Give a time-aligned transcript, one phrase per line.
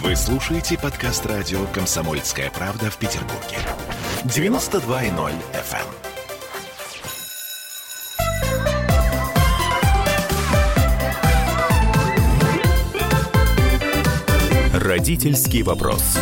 [0.00, 3.58] Вы слушаете подкаст радио «Комсомольская правда» в Петербурге.
[4.24, 5.86] 92.0 FM.
[14.72, 16.16] Родительский вопрос.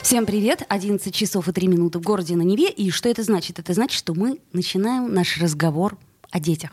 [0.00, 0.62] Всем привет!
[0.70, 2.70] 11 часов и 3 минуты в городе на Неве.
[2.70, 3.58] И что это значит?
[3.58, 5.98] Это значит, что мы начинаем наш разговор
[6.30, 6.70] о детях.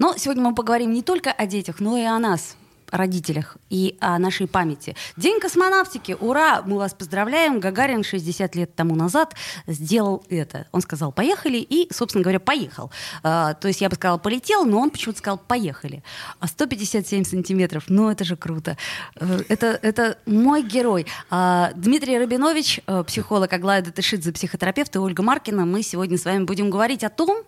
[0.00, 2.56] Но сегодня мы поговорим не только о детях, но и о нас,
[2.90, 4.96] родителях и о нашей памяти.
[5.16, 6.62] День космонавтики, ура!
[6.62, 7.60] Мы вас поздравляем.
[7.60, 9.34] Гагарин 60 лет тому назад
[9.66, 10.66] сделал это.
[10.72, 12.90] Он сказал «поехали» и, собственно говоря, поехал.
[13.22, 16.02] А, то есть я бы сказала «полетел», но он почему-то сказал «поехали».
[16.40, 18.76] А 157 сантиметров, ну это же круто.
[19.16, 21.06] Э, это, это мой герой.
[21.30, 25.64] А, Дмитрий Рабинович, э, психолог, Аглая Датышидзе, психотерапевт и Ольга Маркина.
[25.64, 27.42] Мы сегодня с вами будем говорить о том,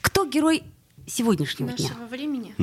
[0.00, 0.64] кто герой
[1.08, 2.06] сегодняшнего нашего дня.
[2.06, 2.54] времени.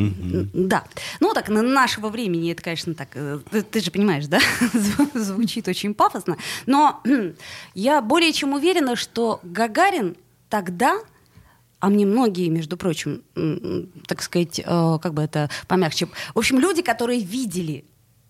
[0.53, 0.83] Да.
[1.19, 4.39] Ну, так, на нашего времени, это, конечно, так, э, ты, ты же понимаешь, да?
[4.73, 6.37] Зв- Звучит очень пафосно.
[6.65, 7.01] Но
[7.73, 10.15] я более чем уверена, что Гагарин
[10.49, 10.99] тогда,
[11.79, 13.23] а мне многие, между прочим,
[14.07, 17.85] так сказать, э, как бы это помягче, в общем, люди, которые видели,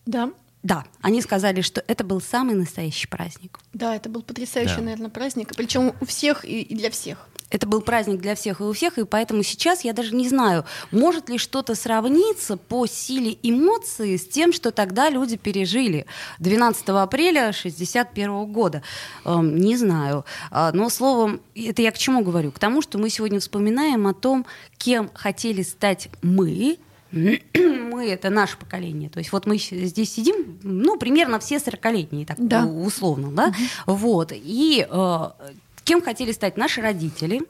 [0.05, 0.31] Да.
[0.65, 3.59] Да, они сказали, что это был самый настоящий праздник.
[3.73, 4.81] Да, это был потрясающий, Да.
[4.81, 5.55] наверное, праздник.
[5.55, 7.29] Причем у всех и, и для всех.
[7.51, 10.65] Это был праздник для всех и у всех, и поэтому сейчас я даже не знаю,
[10.89, 16.07] может ли что-то сравниться по силе эмоций с тем, что тогда люди пережили
[16.39, 18.81] 12 апреля 1961 года.
[19.23, 20.25] Эм, не знаю.
[20.49, 22.51] А, Но словом, это я к чему говорю?
[22.51, 24.47] К тому, что мы сегодня вспоминаем о том,
[24.79, 26.79] кем хотели стать мы,
[27.11, 29.09] мы это наше поколение.
[29.09, 32.65] То есть вот мы здесь сидим, ну, примерно все 40-летние, так Да.
[32.65, 33.53] условно, да?
[33.85, 34.31] Вот.
[34.33, 35.29] И э,
[35.85, 37.41] кем хотели стать наши родители,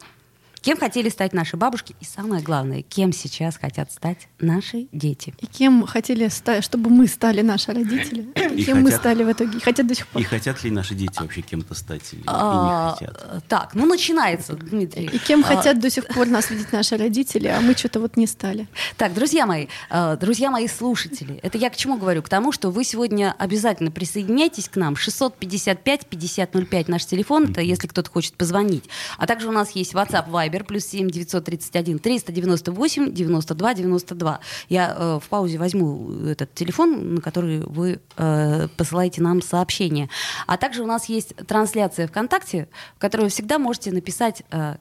[0.66, 5.34] кем хотели стать наши бабушки, и самое главное, кем сейчас хотят стать наши дети.
[5.40, 8.28] И кем хотели, ста- чтобы мы стали наши родители?
[8.56, 9.58] И кем мы хотят- стали в итоге?
[9.60, 10.22] И хотят до сих пор.
[10.24, 13.48] И хотят ли наши дети вообще кем-то стать или и А, не хотят?
[13.48, 15.06] Так, ну начинается, Дмитрий.
[15.06, 18.18] И кем А, хотят до сих пор нас видеть наши родители, а мы что-то вот
[18.18, 18.68] не стали.
[18.98, 22.24] Так, друзья мои, э, друзья мои слушатели, это я к чему говорю?
[22.24, 24.96] К тому, что вы сегодня обязательно присоединяйтесь к нам.
[24.96, 28.86] 655-5005 наш телефон, это если кто-то хочет позвонить.
[29.18, 34.40] А также у нас есть WhatsApp Viber, плюс 7 931 398 92 92.
[34.70, 40.10] Я э, в паузе возьму этот телефон, на который вы э, посылаете нам сообщение.
[40.48, 44.76] А также у нас есть трансляция ВКонтакте, в которой вы всегда можете написать э,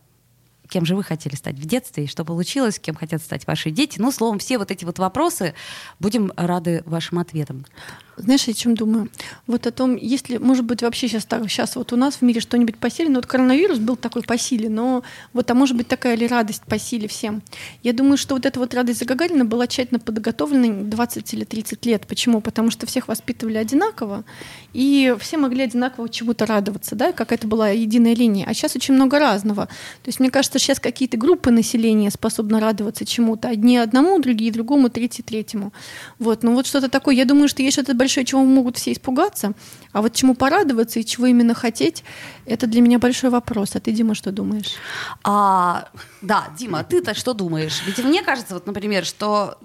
[0.69, 3.99] кем же вы хотели стать в детстве, и что получилось, кем хотят стать ваши дети.
[3.99, 5.55] Ну, словом, все вот эти вот вопросы,
[6.01, 7.65] будем рады вашим ответам.
[8.17, 9.09] Знаешь, я чем думаю?
[9.47, 12.23] Вот о том, есть ли, может быть, вообще сейчас, так, сейчас вот у нас в
[12.23, 15.77] мире что-нибудь по силе, ну вот коронавирус был такой по силе, но вот, а может
[15.77, 17.43] быть такая ли радость по силе всем?
[17.83, 21.87] Я думаю, что вот эта вот радость за Гагарина была тщательно подготовлена 20 или 30
[21.87, 22.07] лет.
[22.07, 22.41] Почему?
[22.41, 24.25] Потому что всех воспитывали одинаково,
[24.73, 28.47] и все могли одинаково чему-то радоваться, да, как это была единая линия.
[28.47, 29.67] А сейчас очень много разного.
[29.67, 33.49] То есть мне кажется, сейчас какие-то группы населения способны радоваться чему-то.
[33.49, 35.73] Одни одному, другие другому, третий третьему.
[36.19, 37.15] Вот, ну вот что-то такое.
[37.15, 39.53] Я думаю, что есть что-то большое, чего могут все испугаться,
[39.93, 42.05] а вот чему порадоваться и чего именно хотеть,
[42.47, 43.77] это для меня большой вопрос.
[43.77, 44.75] А ты, Дима, что думаешь?
[45.23, 45.89] А,
[46.23, 47.83] да, Дима, а ты-то что думаешь?
[47.87, 49.59] Ведь мне кажется, вот, например, что,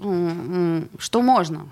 [0.98, 1.68] что можно.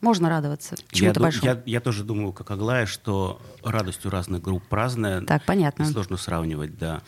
[0.00, 1.46] Можно радоваться чему-то большому.
[1.46, 5.20] я, я тоже думаю, как Аглая, что радость у разных групп разная.
[5.20, 5.82] Так, понятно.
[5.82, 7.02] И сложно сравнивать, да.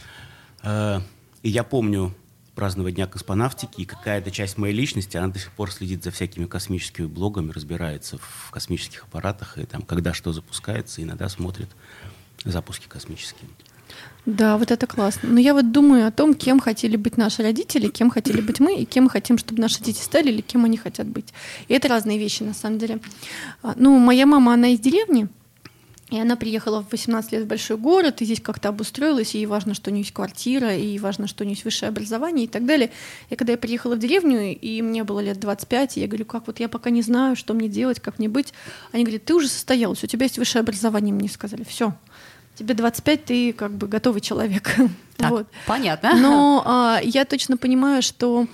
[1.43, 2.15] И я помню
[2.55, 6.45] празднование Дня космонавтики, и какая-то часть моей личности, она до сих пор следит за всякими
[6.47, 11.69] космическими блогами, разбирается в космических аппаратах, и там, когда что запускается, иногда смотрит
[12.45, 13.49] запуски космические.
[14.25, 15.31] Да, вот это классно.
[15.31, 18.77] Но я вот думаю о том, кем хотели быть наши родители, кем хотели быть мы,
[18.77, 21.33] и кем мы хотим, чтобы наши дети стали, или кем они хотят быть.
[21.69, 23.01] И это разные вещи, на самом деле.
[23.63, 25.29] А, Ну, моя мама, она из деревни,
[26.13, 29.47] и она приехала в 18 лет в большой город, и здесь как-то обустроилась, и ей
[29.47, 32.49] важно, что у нее есть квартира, и важно, что у нее есть высшее образование и
[32.49, 32.91] так далее.
[33.31, 36.47] И когда я приехала в деревню, и мне было лет 25, и я говорю, как
[36.47, 38.53] вот я пока не знаю, что мне делать, как мне быть,
[38.93, 41.95] они говорят, ты уже состоялась, у тебя есть высшее образование, мне сказали, все,
[42.57, 44.77] тебе 25, ты как бы готовый человек.
[45.17, 45.47] Так, Вот.
[45.67, 46.17] понятно.
[46.17, 48.47] Но а, я точно понимаю, что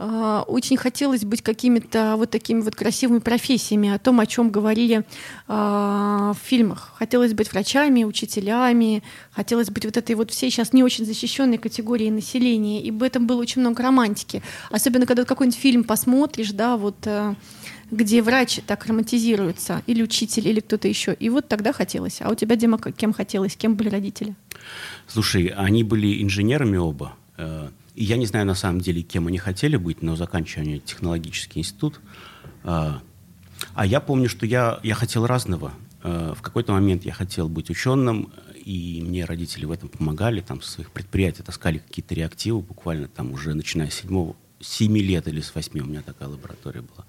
[0.00, 5.04] очень хотелось быть какими-то вот такими вот красивыми профессиями, о том, о чем говорили
[5.46, 6.94] а, в фильмах.
[6.96, 12.10] Хотелось быть врачами, учителями, хотелось быть вот этой вот всей сейчас не очень защищенной категорией
[12.10, 12.82] населения.
[12.82, 14.42] И в этом было очень много романтики.
[14.70, 17.34] Особенно, когда какой-нибудь фильм посмотришь, да, вот э,
[17.90, 21.12] где врач так романтизируется, или учитель, или кто-то еще.
[21.12, 22.22] И вот тогда хотелось.
[22.22, 24.34] А у тебя, Дима, кем хотелось, кем были родители?
[25.06, 27.16] Слушай, они были инженерами оба.
[27.94, 31.60] И я не знаю на самом деле, кем они хотели быть, но заканчивали они технологический
[31.60, 32.00] институт.
[32.64, 33.02] А,
[33.74, 35.72] А я помню, что я, я хотел разного.
[36.02, 38.32] Э, в какой-то момент я хотел быть ученым,
[38.64, 43.32] и мне родители в этом помогали, там, со своих предприятий таскали какие-то реактивы, буквально там
[43.32, 47.06] уже начиная с седьмого, семи лет или с восьми у меня такая лаборатория была.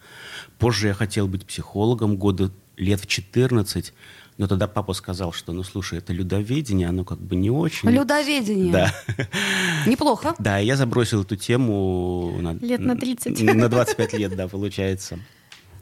[0.57, 3.93] Позже я хотел быть психологом года лет в 14,
[4.41, 7.87] но тогда папа сказал, что, ну, слушай, это людоведение, оно как бы не очень.
[7.91, 8.71] Людоведение.
[8.73, 8.91] Да.
[9.85, 10.33] Неплохо.
[10.39, 13.39] Да, я забросил эту тему на, Лет на 30.
[13.39, 15.19] На 25 лет, да, получается.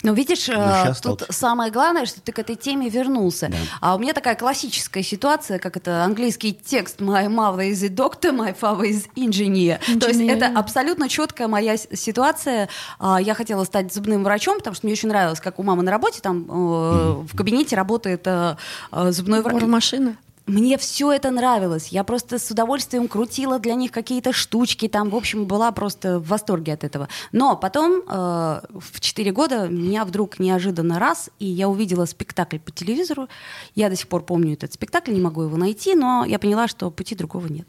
[0.02, 3.50] Ну, видишь, э, щас тут стал- самое главное, что ты к этой теме вернулся.
[3.50, 3.58] Да.
[3.82, 8.32] А у меня такая классическая ситуация, как это английский текст «My mother is a doctor,
[8.32, 9.78] my father is engineer».
[10.00, 10.38] То есть Engineer.
[10.38, 12.70] это абсолютно четкая моя ситуация.
[13.00, 15.92] А, Я хотела стать зубным врачом, потому что мне очень нравилось, как у мамы на
[15.92, 18.56] работе, там э, в кабинете работает э,
[18.92, 19.62] э, зубной врач.
[19.64, 20.16] машина.
[20.50, 21.90] Мне все это нравилось.
[21.90, 24.88] Я просто с удовольствием крутила для них какие-то штучки.
[24.88, 27.08] Там, в общем, была просто в восторге от этого.
[27.32, 32.72] Но потом, э, в 4 года, меня вдруг неожиданно раз, и я увидела спектакль по
[32.72, 33.30] телевизору.
[33.76, 36.90] Я до сих пор помню этот спектакль, не могу его найти, но я поняла, что
[36.90, 37.68] пути другого нет.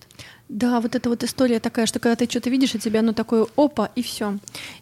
[0.50, 3.46] Да, вот эта вот история такая, что когда ты что-то видишь, и тебя оно такое
[3.56, 4.36] опа, и все.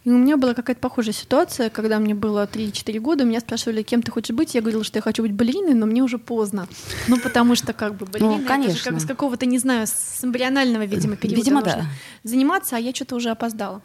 [0.05, 4.00] И у меня была какая-то похожая ситуация, когда мне было 3-4 года, меня спрашивали, кем
[4.00, 4.55] ты хочешь быть.
[4.55, 6.69] Я говорила, что я хочу быть балериной, но мне уже поздно.
[7.06, 8.93] Ну, потому что как бы балерина, это же конечно.
[8.93, 11.85] как с какого-то, не знаю, с эмбрионального, видимо, периода Видимо, да.
[12.25, 13.82] заниматься, а я что-то уже опоздала.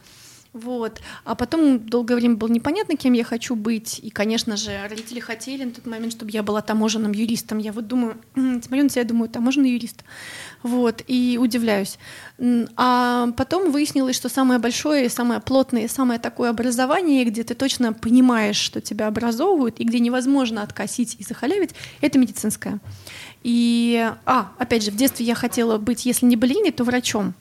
[0.54, 1.02] Вот.
[1.26, 4.00] А потом долгое время было непонятно, кем я хочу быть.
[4.00, 7.58] И, конечно же, родители хотели на тот момент, чтобы я была таможенным юристом.
[7.58, 10.04] Я вот думаю, смотрю на себя, думаю, таможенный юрист.
[10.62, 11.02] Вот.
[11.08, 11.98] И удивляюсь.
[12.76, 18.58] А потом выяснилось, что самое большое, самое плотное, самое такое образование, где ты точно понимаешь,
[18.58, 22.80] что тебя образовывают, и где невозможно откосить и захалявить, это медицинское.
[23.42, 27.34] И, а, опять же, в детстве я хотела быть, если не балериной, то врачом.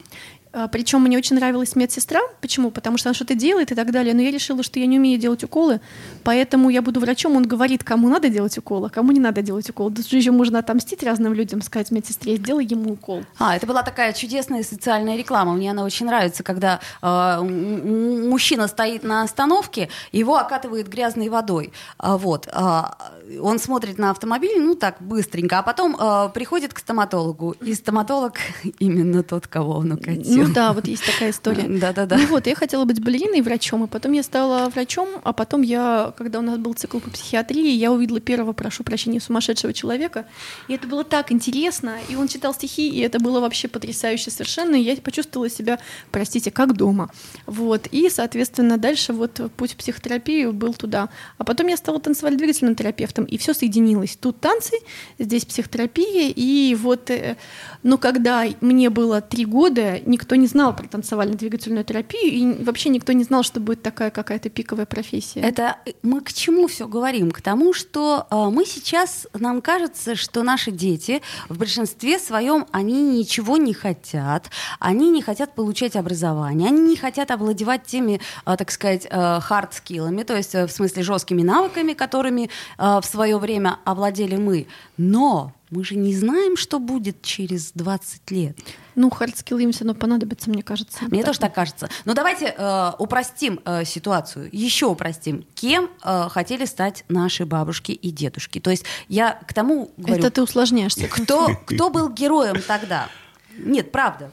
[0.70, 2.20] Причем мне очень нравилась медсестра.
[2.40, 2.70] Почему?
[2.70, 4.14] Потому что она что-то делает и так далее.
[4.14, 5.80] Но я решила, что я не умею делать уколы,
[6.24, 7.36] поэтому я буду врачом.
[7.36, 9.90] Он говорит, кому надо делать укол, а кому не надо делать укол.
[9.90, 13.24] Тут же еще можно отомстить разным людям, сказать медсестре, сделай ему укол.
[13.38, 15.54] А, это была такая чудесная социальная реклама.
[15.54, 21.72] Мне она очень нравится, когда э, мужчина стоит на остановке, его окатывает грязной водой.
[21.98, 22.48] А, вот.
[22.52, 22.96] а,
[23.40, 28.34] он смотрит на автомобиль, ну так, быстренько, а потом э, приходит к стоматологу, и стоматолог
[28.78, 30.41] именно тот, кого он укатил.
[30.42, 31.64] Ну да, вот есть такая история.
[31.68, 32.16] Да-да-да.
[32.16, 35.62] Ну вот, я хотела быть балериной и врачом, и потом я стала врачом, а потом
[35.62, 40.26] я, когда у нас был цикл по психиатрии, я увидела первого, прошу прощения, сумасшедшего человека,
[40.68, 44.76] и это было так интересно, и он читал стихи, и это было вообще потрясающе совершенно,
[44.76, 45.78] и я почувствовала себя,
[46.10, 47.10] простите, как дома.
[47.46, 51.08] Вот, и, соответственно, дальше вот путь в психотерапию был туда.
[51.38, 54.16] А потом я стала танцевально-двигательным терапевтом, и все соединилось.
[54.16, 54.76] Тут танцы,
[55.18, 57.36] здесь психотерапия, и вот, э,
[57.82, 63.12] но когда мне было три года, никто не знал про танцевально-двигательную терапию, и вообще никто
[63.12, 65.40] не знал, что будет такая какая-то пиковая профессия.
[65.40, 67.30] Это мы к чему все говорим?
[67.30, 73.18] К тому, что э, мы сейчас, нам кажется, что наши дети в большинстве своем, они
[73.18, 78.70] ничего не хотят, они не хотят получать образование, они не хотят овладевать теми, э, так
[78.70, 79.06] сказать,
[79.42, 83.78] hard skill ами, то есть э, в смысле жесткими навыками, которыми э, в свое время
[83.84, 84.66] овладели мы.
[84.96, 88.58] Но мы же не знаем, что будет через 20 лет.
[88.94, 90.98] Ну, hard skill им все равно понадобится, мне кажется.
[91.06, 91.88] Мне тоже так кажется.
[92.04, 95.46] Но давайте э, упростим э, ситуацию, еще упростим.
[95.54, 98.60] Кем э, хотели стать наши бабушки и дедушки?
[98.60, 101.08] То есть я к тому говорю, Это ты усложняешься.
[101.08, 103.08] кто, кто был героем тогда?
[103.56, 104.30] Нет, правда.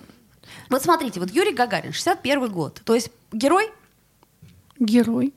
[0.70, 2.82] Вот смотрите, вот Юрий Гагарин, 61 год.
[2.84, 3.70] То есть герой,
[4.78, 5.34] Герой.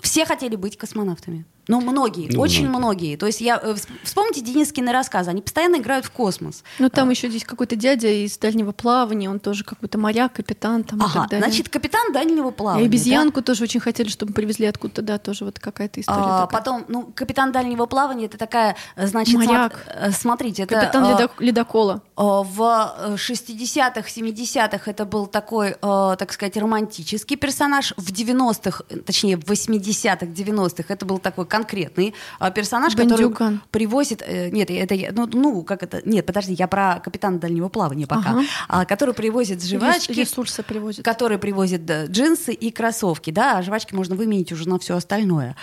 [0.00, 1.44] все хотели быть космонавтами.
[1.68, 2.78] Ну, многие, Ну, очень многие.
[2.78, 3.16] многие.
[3.16, 6.64] То есть я, э, вс- вспомните Денискины рассказы, они постоянно играют в космос.
[6.78, 10.98] Ну, там еще здесь какой-то дядя из дальнего плавания, он тоже какой-то моряк, капитан там
[11.00, 11.46] и Ага, так далее.
[11.46, 12.84] значит, капитан дальнего И плавания.
[12.84, 12.88] да?
[12.88, 16.58] обезьянку тоже очень хотели, чтобы привезли откуда-то, да, тоже вот какая-то история А, такая.
[16.58, 19.72] потом, ну, капитан дальнего плавания это такая, э, значит, Моряк.
[19.86, 22.02] смо- э, смотрите, это Капитан ледо- ледокола.
[22.16, 27.92] в э, 60-х, 70-х это был такой, так сказать, романтический персонаж.
[27.96, 33.32] В 90-х, э, точнее, в 80-х, 90-х это был такой конкретный э, персонаж, Бандюган.
[33.32, 34.22] который привозит...
[34.26, 36.00] э, Нет, это я- ну, ну, как это...
[36.08, 38.30] Нет, подожди, я про капитана дальнего плавания пока.
[38.30, 38.42] Ага.
[38.68, 40.12] А, который привозит жвачки.
[40.12, 41.04] Рес- Ресурсы привозят.
[41.04, 45.56] который привозит джинсы и кроссовки, да, а жвачки можно выменить уже на все остальное.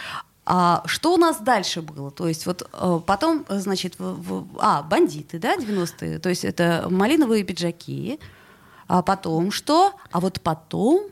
[0.48, 2.12] А что у нас дальше было?
[2.12, 6.46] То есть вот э, потом, э, значит, в- в- а, бандиты, да, 90-е, то есть
[6.46, 8.20] это малиновые пиджаки,
[8.88, 9.94] а потом что?
[10.12, 11.06] А вот потом...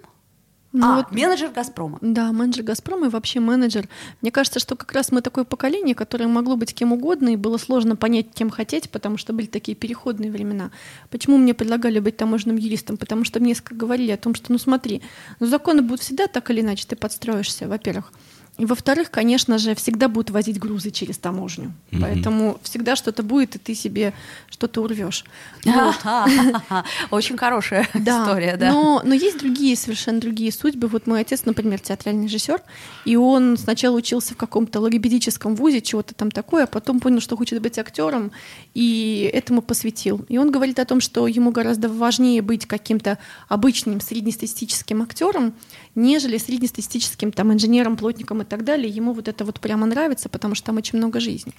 [0.73, 1.99] Ну а, вот- менеджер «Газпрома».
[2.01, 3.87] Да, менеджер «Газпрома» и вообще менеджер.
[4.21, 7.57] Мне кажется, что как раз мы такое поколение, которое могло быть кем угодно, и было
[7.57, 10.71] сложно понять, кем хотеть, потому что были такие переходные времена.
[11.11, 12.97] Почему мне предлагали быть таможенным юристом?
[12.97, 15.03] Потому что мне говорили о том, что, ну смотри,
[15.39, 18.11] ну законы будут всегда так или иначе, ты подстроишься, во-первых.
[18.57, 21.73] И во-вторых, конечно же, всегда будут возить грузы через таможню.
[21.89, 22.01] Мгм.
[22.01, 24.13] Поэтому всегда что-то будет, и ты себе
[24.49, 25.25] что-то урвешь.
[25.65, 25.95] Вот.
[27.11, 28.71] Очень хорошая Да, история, да.
[28.71, 30.87] Но, но есть другие, совершенно другие судьбы.
[30.87, 32.61] Вот мой отец, например, театральный режиссер,
[33.05, 37.35] и он сначала учился в каком-то логопедическом вузе, чего-то там такое, а потом понял, что
[37.35, 38.31] хочет быть актером,
[38.75, 40.25] и этому посвятил.
[40.29, 43.17] И он говорит о том, что ему гораздо важнее быть каким-то
[43.47, 45.55] обычным среднестатистическим актером,
[45.95, 48.89] нежели среднестатистическим там инженером, плотником и так далее.
[48.89, 51.53] Ему вот это вот прямо нравится, потому что там очень много жизни.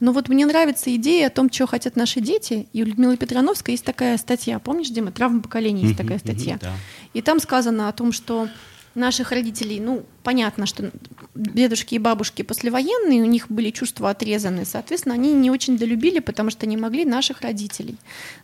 [0.00, 2.68] Но вот мне нравится идея о том, чего хотят наши дети.
[2.72, 6.58] И у Людмилы Петрановской есть такая статья, помнишь, Дима, «Травма поколения» есть такая статья.
[7.14, 8.48] И там сказано о том, что
[8.94, 10.90] наших родителей, ну, понятно, что
[11.34, 16.50] дедушки и бабушки послевоенные, у них были чувства отрезаны, соответственно, они не очень долюбили, потому
[16.50, 17.96] что не могли наших родителей.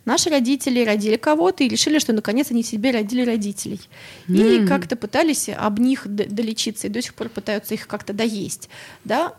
[0.05, 3.81] Наши родители родили кого-то и решили, что наконец они себе родили родителей.
[4.27, 4.67] И М.
[4.67, 8.69] как-то пытались об них долечиться, и до сих пор пытаются их как-то доесть,
[9.03, 9.33] да?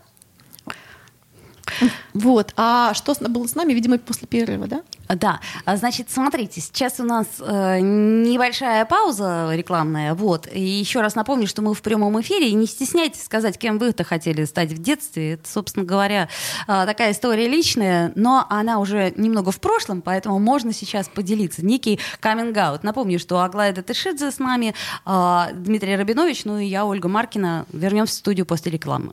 [2.15, 2.53] Вот.
[2.57, 4.83] А что было с нами, видимо, после перерыва, да?
[5.09, 10.49] Да, А, значит, смотрите, сейчас у нас э, небольшая пауза рекламная, вот.
[10.53, 14.05] И еще раз напомню, что мы в прямом эфире, и не стесняйтесь сказать, кем вы-то
[14.05, 15.33] хотели стать в детстве.
[15.35, 16.29] Это, собственно говоря,
[16.69, 21.65] э, такая история личная, но она уже немного в прошлом, поэтому можно сейчас поделиться.
[21.65, 22.85] Некий каминг-аут.
[22.85, 24.75] Напомню, что Аглая Датышидзе с нами,
[25.07, 27.67] э, Дмитрий Рабинович, ну и я, Ольга Маркина.
[27.73, 29.12] Вернемся в студию после рекламы.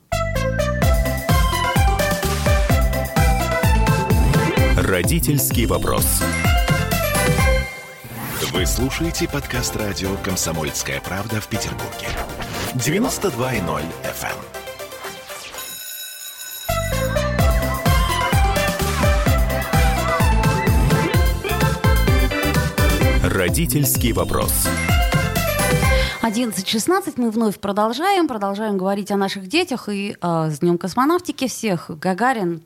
[4.87, 6.23] Родительский вопрос.
[8.53, 12.07] Вы слушаете подкаст радио «Комсомольская правда» в Петербурге.
[12.75, 14.37] 92.0 FM.
[23.29, 24.69] Родительский вопрос.
[26.21, 31.89] 11.16 мы вновь продолжаем, продолжаем говорить о наших детях и э, с Днем космонавтики всех.
[31.99, 32.63] Гагарин,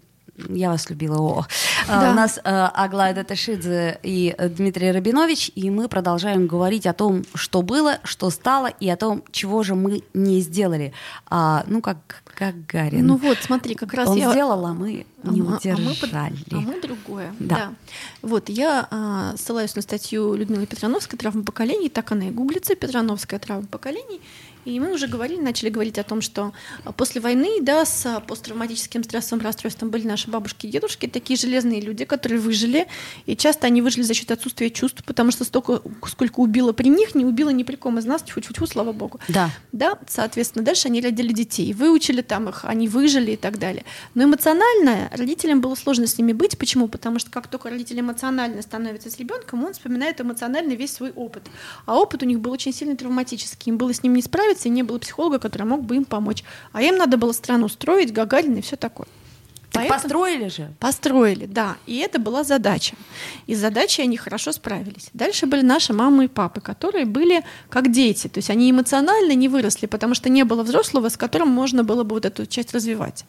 [0.50, 1.18] я вас любила.
[1.18, 1.46] О.
[1.92, 2.12] А, Да.
[2.12, 7.24] У нас э, Аглая Даташидзе и э, Дмитрий Рабинович, и мы продолжаем говорить о том,
[7.36, 10.94] что было, что стало, и о том, чего же мы не сделали.
[11.30, 13.06] А, ну, как Гагарин.
[13.06, 14.32] Ну вот, смотри, как раз Он я...
[14.32, 16.36] сделал, а мы не А мы- а мы под- удержали.
[16.52, 17.34] А мы другое.
[17.40, 17.56] Да.
[17.56, 17.74] Да.
[18.22, 23.40] Вот, я а, ссылаюсь на статью Людмилы Петрановской «Травма поколений», так она и гуглится, Петрановская
[23.40, 24.22] травма поколений.
[24.66, 26.54] И мы уже говорили, начали говорить о том, что
[26.84, 31.38] а, после войны, да, с а, посттравматическим стрессовым расстройством были наши бабушки и дедушки, такие
[31.38, 32.88] железные люди, которые выжили,
[33.26, 37.16] и часто они выжили за счет отсутствия чувств, потому что столько, сколько убило при них,
[37.16, 39.20] не убило ни при ком из нас, тьфу-тьфу-тьфу, слава богу.
[39.28, 39.50] Да.
[39.72, 43.84] Да, соответственно, дальше они родили детей, выучили там их, они выжили и так далее.
[44.14, 46.58] Но эмоционально родителям было сложно с ними быть.
[46.58, 46.88] Почему?
[46.88, 51.44] Потому что как только родитель эмоционально становится с ребенком, он вспоминает эмоционально весь свой опыт.
[51.86, 53.72] А опыт у них был очень сильно травматический.
[53.72, 56.44] Им было с ним не справиться, и не было психолога, который мог бы им помочь.
[56.74, 59.08] А им надо было страну строить, Гагарин и все такое.
[59.72, 60.74] Так Поэтому- построили же.
[60.80, 61.78] Построили, да.
[61.88, 62.96] И это была задача.
[63.48, 65.10] И с задачей они хорошо справились.
[65.14, 68.28] Дальше были наши мамы и папы, которые были как дети.
[68.28, 72.04] То есть они эмоционально не выросли, потому что не было взрослого, с которым можно было
[72.04, 73.24] бы вот эту часть развивать.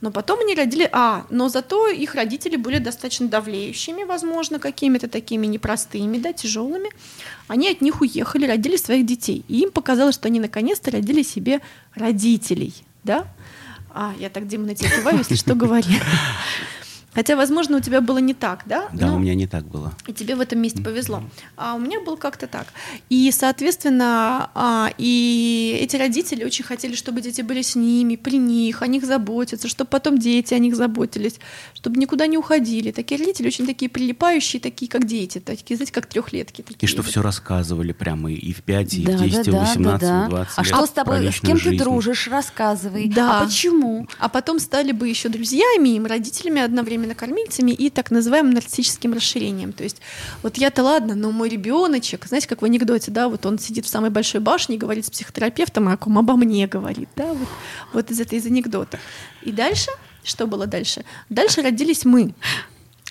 [0.00, 0.88] Но потом они родили...
[0.92, 6.90] А, но зато их родители были достаточно давлеющими, возможно, какими-то такими непростыми, да, тяжелыми.
[7.46, 9.44] Они от них уехали, родили своих детей.
[9.46, 11.60] И им показалось, что они наконец-то родили себе
[11.94, 12.74] родителей,
[13.04, 13.28] да?
[13.96, 14.46] А, я так,
[14.90, 15.84] киваю, если что, говори.
[17.14, 18.88] Хотя, возможно, у тебя было не так, да?
[18.92, 19.92] Да, Но- у меня не так было.
[20.06, 21.22] и тебе в этом месте повезло.
[21.56, 22.66] А у меня было как-то так.
[23.08, 28.82] И, соответственно, а, и эти родители очень хотели, чтобы дети были с ними, при них,
[28.82, 31.36] о них заботиться, чтобы потом дети о них заботились,
[31.74, 32.90] чтобы никуда не уходили.
[32.90, 36.60] Такие родители очень такие прилипающие, такие как дети, такие, знаете, как трехлетки.
[36.60, 37.10] И такие что вот.
[37.10, 40.00] все рассказывали прямо и в 5, и в Да, 10, и да, в да, 18,
[40.00, 40.26] да, и да.
[40.26, 41.78] в 20 А лет что с тобой, с кем ты жизнь.
[41.82, 43.08] дружишь, рассказывай.
[43.08, 43.40] Да.
[43.40, 44.06] А почему?
[44.18, 49.72] А потом стали бы еще друзьями, им родителями, одновременно кормильцами и так называемым нарциссическим расширением.
[49.74, 50.00] То есть
[50.42, 53.88] вот я-то ладно, но мой ребеночек, знаете, как в анекдоте, да, вот он сидит в
[53.88, 57.48] самой большой башне и говорит с психотерапевтом, о ком обо мне говорит, да, вот,
[57.92, 58.98] вот из этой из анекдота.
[59.42, 59.90] И дальше,
[60.22, 61.04] что было дальше?
[61.28, 62.34] Дальше родились мы.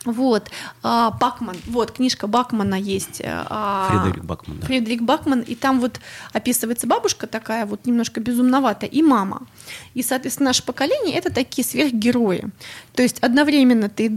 [0.05, 0.49] Вот,
[0.81, 3.21] а, Бакман, вот, книжка Бакмана есть.
[3.23, 4.65] а, Фредерик Бакман, да.
[4.67, 5.99] Фредерик Бакман, и там вот
[6.33, 9.43] описывается бабушка такая вот немножко безумноватая, и мама.
[9.93, 12.49] И, соответственно, наше поколение— это такие сверхгерои.
[12.93, 14.11] То есть одновременно ты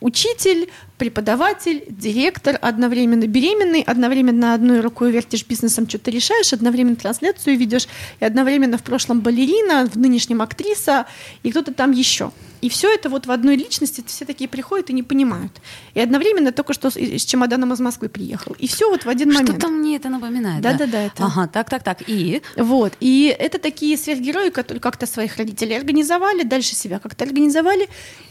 [0.00, 7.88] учитель, преподаватель, директор, одновременно беременный, одновременно одной рукой вертишь бизнесом, что-то решаешь, одновременно трансляцию ведешь,
[8.20, 11.06] и одновременно в прошлом балерина, в нынешнем актриса,
[11.42, 12.30] и кто-то там еще.
[12.64, 15.52] И все это вот в одной личности все такие приходят и не понимают.
[15.92, 18.56] И одновременно только что с, с чемоданом из Москвы приехал.
[18.58, 19.50] И все вот в один момент.
[19.50, 20.62] Что-то мне это напоминает.
[20.62, 21.02] Да, да, да.
[21.02, 21.26] Это...
[21.26, 22.08] Ага, так, так, так.
[22.08, 22.40] И?
[22.56, 22.94] Вот.
[23.00, 27.86] И это такие сверхгерои, которые как-то своих родителей организовали, дальше себя как-то организовали.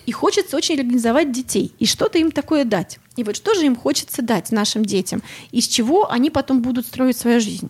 [0.05, 1.73] И хочется очень организовать детей.
[1.79, 2.99] И что-то им такое дать.
[3.15, 5.21] И вот что же им хочется дать нашим детям?
[5.51, 7.69] Из чего они потом будут строить свою жизнь?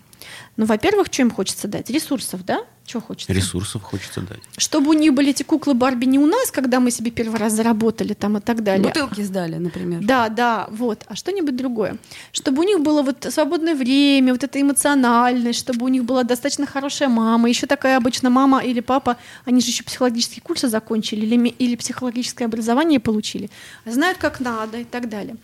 [0.57, 1.89] Ну, во-первых, что им хочется дать?
[1.89, 2.63] Ресурсов, да?
[2.85, 3.31] Что хочется?
[3.31, 4.39] Ресурсов хочется дать.
[4.57, 7.53] Чтобы у них были эти куклы Барби не у нас, когда мы себе первый раз
[7.53, 8.87] заработали там и так далее.
[8.87, 10.01] Бутылки сдали, например.
[10.03, 11.03] Да, да, вот.
[11.07, 11.97] А что-нибудь другое.
[12.33, 16.65] Чтобы у них было вот свободное время, вот это эмоциональность, чтобы у них была достаточно
[16.65, 17.47] хорошая мама.
[17.47, 22.45] Еще такая обычно мама или папа, они же еще психологические курсы закончили или, или психологическое
[22.45, 23.49] образование получили.
[23.85, 25.37] Знают, как надо и так далее.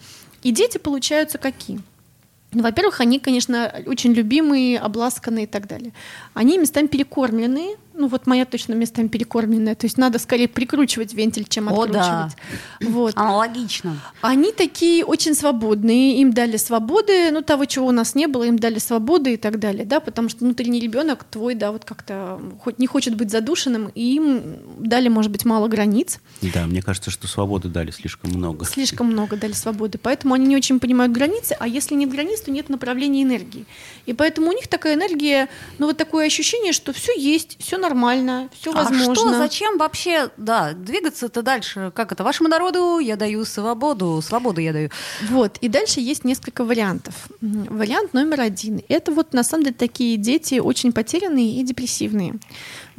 [0.44, 1.82] И дети получаются какие?
[2.51, 5.91] Ну, во-первых, они, конечно, очень любимые, обласканные и так далее.
[6.34, 7.77] Они местами перекормленные.
[8.00, 9.75] Ну, вот моя точно местами перекормленная.
[9.75, 12.00] То есть надо скорее прикручивать вентиль, чем О, откручивать.
[12.00, 12.88] да.
[12.88, 13.18] Вот.
[13.18, 14.00] Аналогично.
[14.22, 18.58] Они такие очень свободные, им дали свободы, ну того, чего у нас не было, им
[18.58, 22.79] дали свободы и так далее, да, потому что внутренний ребенок твой, да, вот как-то хоть
[22.79, 24.44] не хочет быть задушенным, и им
[24.79, 26.20] дали, может быть, мало границ.
[26.41, 28.65] Да, мне кажется, что свободы дали слишком много.
[28.65, 32.51] Слишком много дали свободы, поэтому они не очень понимают границы, а если нет границ, то
[32.51, 33.65] нет направления энергии.
[34.06, 37.88] И поэтому у них такая энергия, ну вот такое ощущение, что все есть, все нормально,
[38.53, 39.12] все возможно.
[39.12, 41.91] А что, зачем вообще, да, двигаться-то дальше?
[41.96, 42.24] Как это?
[42.24, 44.89] Вашему народу я даю свободу, свободу я даю.
[45.29, 47.13] Вот, и дальше есть несколько вариантов.
[47.41, 48.81] Вариант номер один.
[48.89, 52.36] Это вот на самом деле такие дети очень потерянные и депрессивные.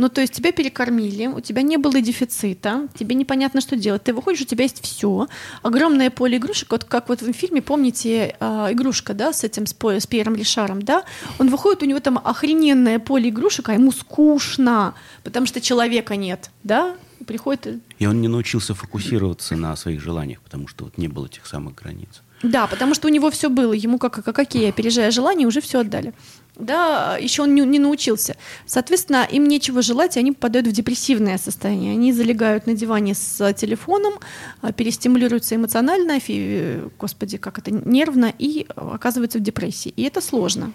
[0.00, 4.02] Ну, то есть тебя перекормили, у тебя не было дефицита, тебе непонятно, что делать.
[4.02, 5.28] Ты выходишь, у тебя есть все.
[5.62, 9.76] Огромное поле игрушек, вот как вот в фильме, помните, а, игрушка, да, с этим, с,
[9.78, 11.04] с Пьером Лишаром, да?
[11.38, 16.50] Он выходит, у него там охрененное поле игрушек, а ему скучно, потому что человека нет,
[16.64, 16.96] да?
[17.26, 21.28] Приходит и И он не научился фокусироваться на своих желаниях, потому что вот не было
[21.28, 22.22] тех самых границ.
[22.42, 25.80] Да, потому что у него все было, ему как, как какие, опережая желания, уже все
[25.80, 26.14] отдали.
[26.56, 28.36] Да, еще он не, не научился.
[28.66, 31.92] Соответственно, им нечего желать, и они попадают в депрессивное состояние.
[31.92, 34.14] Они залегают на диване с телефоном,
[34.60, 39.92] а, перестимулируются эмоционально, фи- господи, как это, нервно, и оказываются в депрессии.
[39.96, 40.72] И это сложно.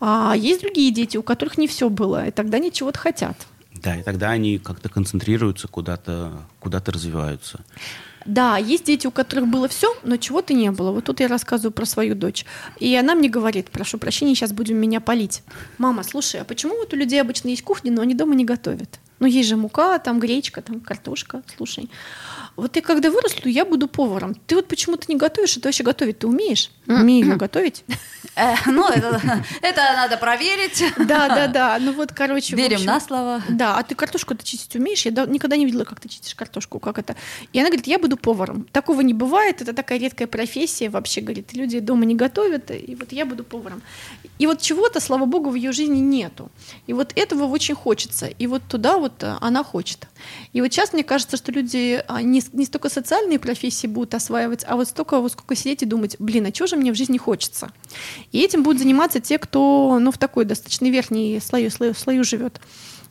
[0.00, 3.36] А есть другие дети, у которых не все было, и тогда они чего-то хотят.
[3.82, 7.60] Да, и тогда они как-то концентрируются, куда-то куда развиваются.
[8.26, 10.92] Да, есть дети, у которых было все, но чего-то не было.
[10.92, 12.44] Вот тут я рассказываю про свою дочь.
[12.78, 15.42] И она мне говорит, прошу прощения, сейчас будем меня полить.
[15.78, 19.00] Мама, слушай, а почему вот у людей обычно есть кухня, но они дома не готовят?
[19.20, 21.90] Ну, есть же мука, там гречка, там картошка, слушай.
[22.56, 24.34] Вот ты когда вырасту, я буду поваром.
[24.34, 26.70] Ты вот почему-то не готовишь, а ты вообще готовить ты умеешь?
[26.86, 27.84] Умею готовить.
[28.36, 29.20] Э, ну, это,
[29.96, 30.82] надо проверить.
[30.96, 31.78] Да, да, да.
[31.80, 33.42] Ну вот, короче, Верим на слово.
[33.48, 35.04] Да, а ты картошку-то чистить умеешь?
[35.04, 37.16] Я да- никогда не видела, как ты чистишь картошку, как это.
[37.52, 38.66] И она говорит, я буду поваром.
[38.72, 43.12] Такого не бывает, это такая редкая профессия вообще, говорит, люди дома не готовят, и вот
[43.12, 43.82] я буду поваром.
[44.38, 46.50] И вот чего-то, слава богу, в ее жизни нету.
[46.86, 48.26] И вот этого очень хочется.
[48.26, 50.08] И вот туда вот а, она хочет.
[50.52, 54.64] И вот сейчас мне кажется, что люди а, не, не столько социальные профессии будут осваивать,
[54.66, 57.18] а вот столько, вот сколько сидеть и думать, блин, а чего же мне в жизни
[57.18, 57.70] хочется?
[58.32, 62.60] И этим будут заниматься те, кто ну, в такой достаточно верхней слою, слою, слою живет.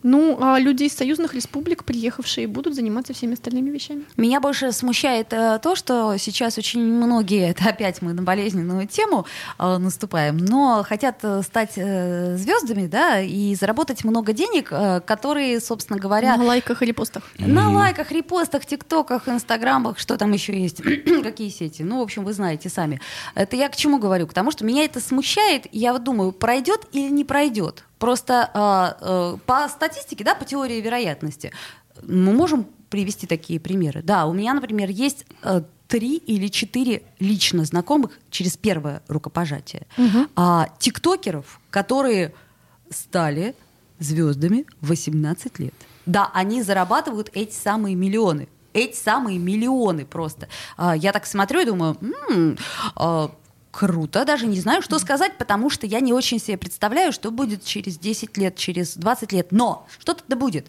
[0.03, 4.03] Ну, а люди из союзных республик, приехавшие, будут заниматься всеми остальными вещами.
[4.17, 9.25] Меня больше смущает э, то, что сейчас очень многие, это опять мы на болезненную тему
[9.57, 15.59] э, наступаем, но хотят э, стать э, звездами, да, и заработать много денег, э, которые,
[15.59, 17.23] собственно говоря, На лайках или постах.
[17.38, 20.81] на лайках, репостах, тиктоках, инстаграмах, что там еще есть,
[21.23, 21.83] какие сети.
[21.83, 23.01] Ну, в общем, вы знаете сами.
[23.35, 24.27] Это я к чему говорю?
[24.27, 25.65] К тому, что меня это смущает.
[25.71, 27.83] и Я вот думаю, пройдет или не пройдет.
[27.99, 31.51] Просто э, э, по статистике, да, по теории вероятности,
[32.01, 34.01] мы можем привести такие примеры.
[34.01, 39.85] Да, у меня, например, есть э, три или четыре лично знакомых через первое рукопожатие.
[40.35, 42.33] А, тиктокеров, которые
[42.89, 43.55] стали
[43.99, 45.73] звездами в 18 лет.
[46.05, 48.47] Да, они зарабатывают эти самые миллионы.
[48.71, 50.47] Эти самые миллионы просто.
[50.77, 51.97] А, я так смотрю и думаю,
[52.29, 52.57] «М,
[52.95, 53.31] а,
[53.71, 57.63] круто, даже не знаю, что сказать, потому что я не очень себе представляю, что будет
[57.63, 59.47] через 10 лет, через 20 лет.
[59.51, 60.67] Но что-то да будет.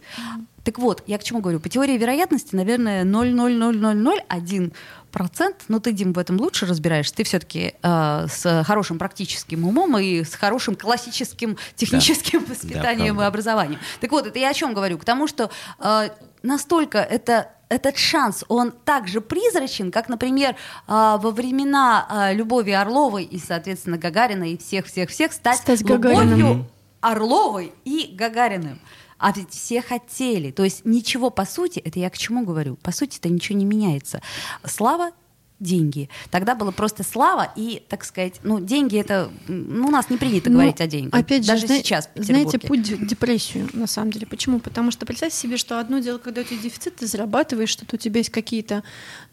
[0.70, 1.58] Так вот, я к чему говорю?
[1.58, 4.72] По теории вероятности, наверное, 0,00001
[5.10, 7.12] процент, но ты, Дим, в этом лучше разбираешься.
[7.12, 13.26] Ты все-таки с хорошим практическим умом и с хорошим классическим техническим воспитанием и правда.
[13.26, 13.80] образованием.
[14.00, 14.96] Так вот, это я о чем говорю?
[14.96, 16.10] К тому, что э,
[16.44, 20.54] настолько это этот шанс, он также призрачен, как, например,
[20.86, 26.66] а, во времена а, Любови Орловой и, соответственно, Гагарина и всех-всех-всех стать, Стать Любовью Гагариным.
[27.00, 28.80] Орловой и Гагариным.
[29.20, 30.50] А ведь все хотели.
[30.50, 32.76] То есть ничего, по сути, это я к чему говорю?
[32.76, 34.22] По сути, это ничего не меняется.
[34.64, 35.12] Слава
[35.60, 36.08] деньги.
[36.30, 40.48] Тогда было просто слава и, так сказать, ну, деньги это, ну, у нас не принято
[40.48, 41.20] Ну, говорить о деньгах.
[41.20, 44.26] Опять же, даже зна- сейчас в знаете, путь в депрессию, на самом деле.
[44.26, 44.58] Почему?
[44.58, 47.98] Потому что представьте себе, что одно дело, когда у тебя дефицит, ты зарабатываешь, что-то у
[47.98, 48.82] тебя есть какие-то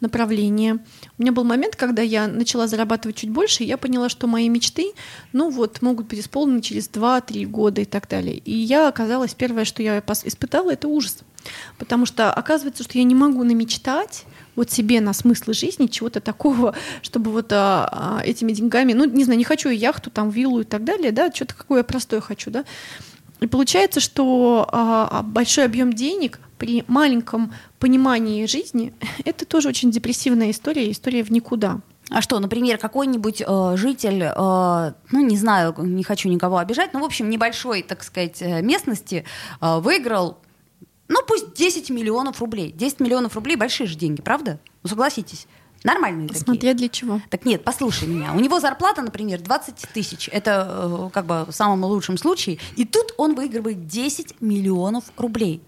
[0.00, 0.78] направления.
[1.18, 4.48] У меня был момент, когда я начала зарабатывать чуть больше, и я поняла, что мои
[4.48, 4.92] мечты,
[5.32, 8.36] ну вот, могут быть исполнены через 2-3 года и так далее.
[8.36, 11.18] И я оказалась, первое, что я испытала, это ужас.
[11.78, 14.24] Потому что оказывается, что я не могу намечтать
[14.58, 19.24] вот себе на смыслы жизни чего-то такого, чтобы вот а, а, этими деньгами, ну, не
[19.24, 22.64] знаю, не хочу яхту, там, виллу и так далее, да, что-то какое простое хочу, да.
[23.40, 28.92] И получается, что а, а, большой объем денег при маленьком понимании жизни
[29.24, 31.80] это тоже очень депрессивная история, история в никуда.
[32.10, 37.00] А что, например, какой-нибудь э, житель, э, ну, не знаю, не хочу никого обижать, но,
[37.00, 39.26] в общем, небольшой, так сказать, э, местности
[39.60, 40.38] э, выиграл,
[41.08, 42.72] ну, пусть 10 миллионов рублей.
[42.72, 44.60] 10 миллионов рублей– большие же деньги, правда?
[44.82, 45.46] Ну, согласитесь.
[45.84, 46.44] Нормальные такие.
[46.44, 47.20] Смотря для чего.
[47.30, 48.32] Так нет, послушай меня.
[48.34, 50.28] У него зарплата, например, 20 тысяч.
[50.32, 52.58] Это э, как бы в самом лучшем случае.
[52.76, 55.62] И тут он выигрывает 10 миллионов рублей.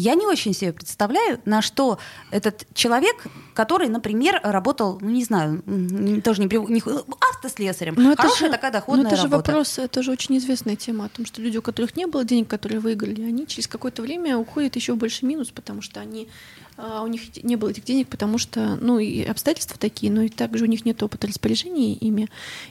[0.00, 1.98] Я не очень себе представляю, на что
[2.30, 3.16] этот человек,
[3.54, 5.62] который, например, работал, ну не знаю,
[6.22, 6.82] тоже не, не
[7.30, 7.94] автослесарем.
[7.96, 9.50] Но Ну, это Хорошая же- такая но доходная это же работа.
[9.50, 12.48] вопрос, это же очень известная тема о том, что люди, у которых не было денег,
[12.48, 16.28] которые выиграли, они через какое-то время уходят еще в больший минус, потому что они
[16.78, 20.64] у них не было этих денег, потому что, ну, и обстоятельства такие, но и также
[20.64, 22.28] у них нет опыта распоряжения ими.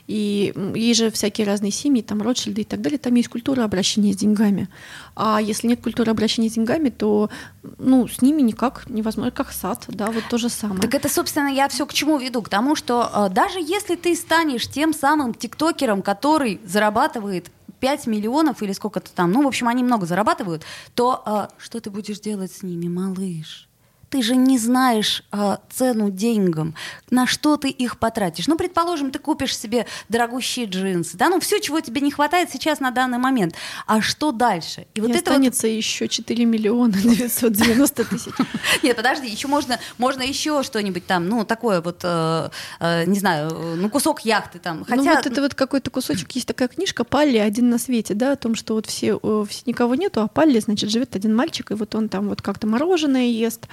[0.08, 4.14] И есть же всякие разные семьи, там, Ротшильды и так далее, там есть культура обращения
[4.14, 4.70] с деньгами.
[5.16, 7.30] А если нет культуры обращения с деньгами, то,
[7.78, 10.82] ну, с ними никак невозможно, как сад, да, вот то же самое.
[10.82, 12.42] Так это, собственно, я все к чему веду?
[12.42, 18.62] К тому, что э, даже если ты станешь тем самым тиктокером, который зарабатывает 5 миллионов
[18.62, 20.64] или сколько-то там, ну, в общем, они много зарабатывают,
[20.96, 23.67] то э, что ты будешь делать с ними, малыш?
[24.10, 26.76] Ты же не знаешь э, цену деньгам,
[27.10, 28.48] на что ты их потратишь.
[28.48, 32.80] Ну, предположим, ты купишь себе дорогущие джинсы, да, ну, все, чего тебе не хватает сейчас
[32.80, 33.56] на данный момент.
[33.86, 34.88] А что дальше?
[34.96, 38.34] И вот это останется еще 4 миллиона 990 тысяч.
[38.84, 43.50] Нет, подожди, еще можно, можно еще что-нибудь там, ну, такое вот, э, э, не знаю,
[43.76, 44.86] ну, кусок яхты там.
[44.86, 44.96] Хотя...
[44.96, 47.38] Ну, вот это вот какой-то кусочек, есть такая книжка «Палли.
[47.38, 50.60] Один на свете», да, о том, что вот все, э, все никого нету, а Палли,
[50.60, 53.68] значит, живет один мальчик, и вот он там вот как-то мороженое ест,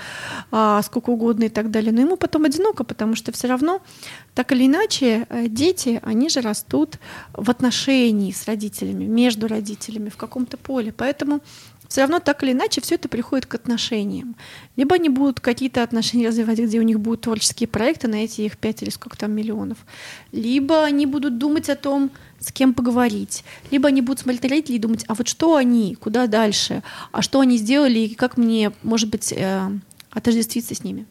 [0.82, 1.92] сколько угодно и так далее.
[1.92, 3.80] Но ему потом одиноко, потому что все равно,
[4.34, 6.98] так или иначе, э, дети, они же растут
[7.32, 10.92] в отношении с родителями, между родителями, в каком-то поле.
[10.96, 11.40] Поэтому
[11.88, 14.36] все равно так или иначе все это приходит к отношениям.
[14.76, 18.56] Либо они будут какие-то отношения развивать, где у них будут творческие проекты на эти их
[18.58, 19.78] 5 или сколько там миллионов.
[20.32, 23.44] Либо они будут думать о том, с кем поговорить.
[23.70, 27.40] Либо они будут смотреть родителей и думать, а вот что они, куда дальше, а что
[27.40, 29.70] они сделали, и как мне, может быть, э,
[30.14, 31.06] отождествиться с ними.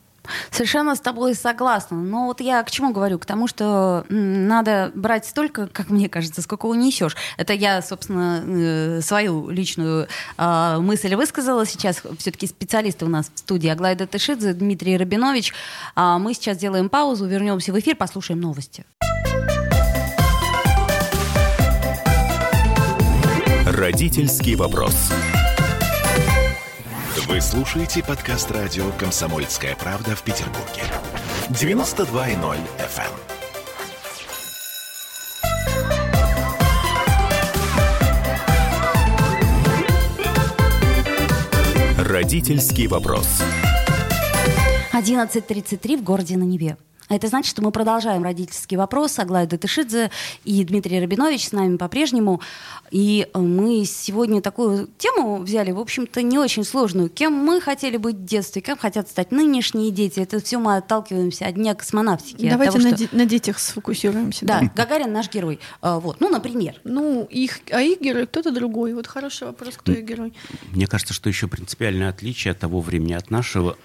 [0.52, 1.98] Совершенно с тобой согласна.
[1.98, 3.20] Но вот я к чему говорю?
[3.20, 7.16] К тому, что надо брать столько, как мне кажется, сколько унесешь.
[7.38, 11.66] Это я, собственно, э, свою личную э, мысль высказала.
[11.66, 15.54] Сейчас все-таки специалисты у нас в студии Аглайда Тышидзе, Дмитрий Рабинович.
[15.96, 18.86] А мы сейчас делаем паузу, вернемся в эфир, послушаем новости.
[23.66, 25.12] Родительский вопрос.
[27.34, 30.84] Вы слушаете подкаст радио «Комсомольская правда» в Петербурге.
[31.50, 33.10] 92.0 FM.
[42.08, 43.42] Родительский вопрос.
[44.92, 46.78] 11.33 в городе на Неве.
[47.10, 49.20] Это значит, что мы продолжаем родительский вопрос.
[49.20, 50.10] Аглая Датышидзе
[50.46, 52.42] и Дмитрий Рабинович с нами по-прежнему.
[52.92, 57.10] И мы сегодня такую тему взяли, в общем-то, не очень сложную.
[57.10, 60.20] Кем мы хотели быть в детстве, кем хотят стать нынешние дети.
[60.20, 62.50] Это все мы отталкиваемся от дня космонавтики.
[62.50, 63.16] Давайте того, на, что...
[63.16, 64.46] на детях сфокусируемся.
[64.46, 65.60] Да, Гагарин наш герой.
[65.82, 66.80] А, Вот, ну, например.
[66.84, 68.94] Ну, их, а их герой кто-то другой.
[68.94, 70.34] Вот хороший вопрос, кто их герой.
[70.72, 73.78] Мне кажется, что еще принципиальное отличие от того времени от нашего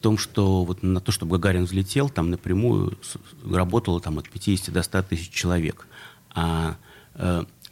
[0.00, 2.98] том, что вот на то, чтобы Гагарин взлетел, там напрямую
[3.44, 5.86] работало там от 50 до 100 тысяч человек.
[6.34, 6.76] А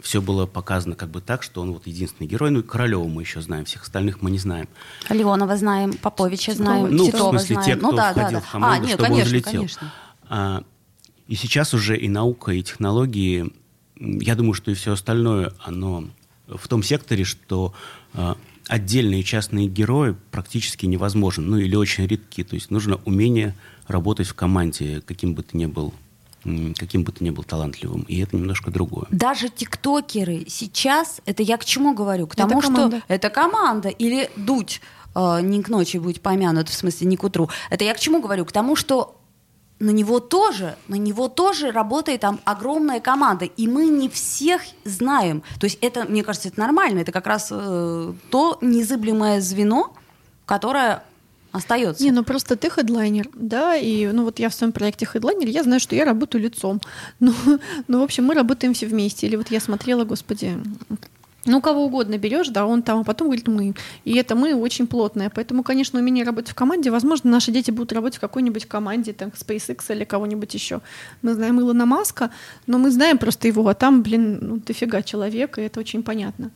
[0.01, 2.51] все было показано как бы так, что он вот единственный герой.
[2.51, 4.69] Ну, и Королева мы еще знаем, всех остальных мы не знаем.
[5.11, 7.67] Леонова знаем, Поповича знаем, Ну, Титова в смысле, знаем.
[7.67, 8.41] те, кто ну, да, да, да.
[8.41, 9.53] в команду, а, нет, чтобы конечно, он взлетел.
[9.53, 9.93] конечно.
[10.29, 10.63] А,
[11.27, 13.53] и сейчас уже и наука, и технологии,
[13.97, 16.05] я думаю, что и все остальное, оно
[16.47, 17.75] в том секторе, что
[18.15, 18.37] а,
[18.69, 22.45] отдельные частные герои практически невозможен, ну или очень редки.
[22.45, 23.55] То есть нужно умение
[23.87, 25.93] работать в команде, каким бы ты ни был
[26.79, 29.07] каким бы ты ни был талантливым, и это немножко другое.
[29.11, 32.27] Даже тиктокеры сейчас, это я к чему говорю?
[32.27, 34.81] К тому, это что это команда, или дуть
[35.15, 37.51] э, не к ночи будет помянут, в смысле не к утру.
[37.71, 38.45] Это я к чему говорю?
[38.45, 39.18] К тому, что
[39.81, 45.43] на него тоже, на него тоже работает там огромная команда, и мы не всех знаем.
[45.61, 47.01] То есть это, мне кажется, это нормально.
[47.01, 49.95] Это как раз э, то незыблемое звено,
[50.47, 51.05] которое
[51.53, 52.03] остается.
[52.03, 55.63] Не, ну просто ты хедлайнер, да, и ну вот я в своем проекте хедлайнер, я
[55.63, 56.81] знаю, что я работаю лицом.
[57.21, 57.33] Ну,
[57.89, 59.27] ну, в общем, мы работаем все вместе.
[59.27, 60.57] Или вот я смотрела, господи,
[61.49, 63.75] ну, кого угодно берешь, да, он там, а потом говорит мы.
[64.05, 65.31] И это мы очень плотное.
[65.35, 69.31] Поэтому, конечно, умение работать в команде, возможно, наши дети будут работать в какой-нибудь команде, там,
[69.31, 70.81] SpaceX или кого-нибудь еще.
[71.23, 72.31] Мы знаем Илона Маска,
[72.67, 76.51] но мы знаем просто его, а там, блин, ну, дофига человек, и это очень понятно.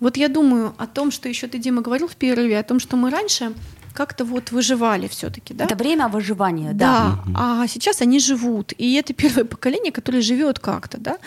[0.00, 2.96] Вот я думаю о том, что еще ты, Дима, говорил в перерыве, о том, что
[2.96, 3.52] мы раньше
[3.94, 5.64] как-то вот выживали все-таки, да?
[5.64, 6.84] Это время выживания, да.
[6.84, 11.18] Да, а сейчас они живут, и это первое поколение, которое живет как-то, да.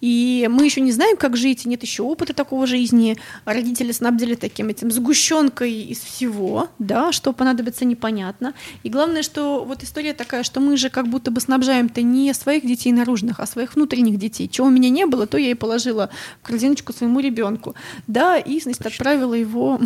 [0.00, 3.16] И мы еще не знаем, как жить, нет еще опыта такого жизни.
[3.44, 8.54] Родители снабдили таким этим сгущенкой из всего, да, что понадобится непонятно.
[8.84, 12.64] И главное, что вот история такая, что мы же как будто бы снабжаем-то не своих
[12.64, 14.48] детей наружных, а своих внутренних детей.
[14.48, 16.08] Чего у меня не было, то я и положила
[16.40, 17.74] в корзиночку своему ребенку,
[18.06, 19.80] да, и, значит, отправила его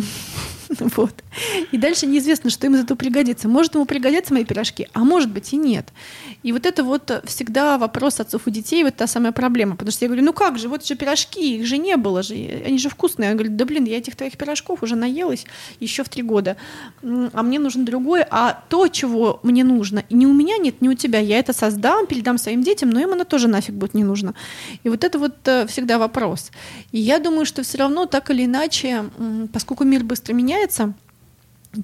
[0.79, 1.13] вот.
[1.71, 3.47] И дальше неизвестно, что им этого пригодится.
[3.47, 5.87] Может, ему пригодятся мои пирожки, а может быть и нет.
[6.43, 9.73] И вот это вот всегда вопрос отцов и детей, вот та самая проблема.
[9.73, 12.33] Потому что я говорю, ну как же, вот же пирожки, их же не было же,
[12.33, 13.31] они же вкусные.
[13.31, 15.45] Он говорит, да блин, я этих твоих пирожков уже наелась
[15.79, 16.57] еще в три года,
[17.01, 18.27] а мне нужно другое.
[18.29, 21.53] А то, чего мне нужно, и ни у меня нет, ни у тебя, я это
[21.53, 24.33] создам, передам своим детям, но им оно тоже нафиг будет не нужно.
[24.83, 26.51] И вот это вот э, всегда вопрос.
[26.91, 29.05] И я думаю, что все равно так или иначе,
[29.53, 30.93] поскольку мир быстро меняется,